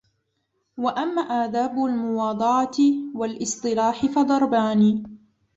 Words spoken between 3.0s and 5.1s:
وَالِاصْطِلَاحِ فَضَرْبَانِ